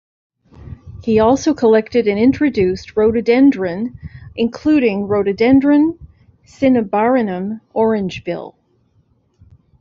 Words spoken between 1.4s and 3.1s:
collected and introduced